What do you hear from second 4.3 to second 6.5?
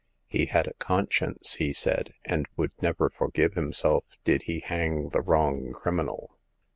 he hang the WTong criminal.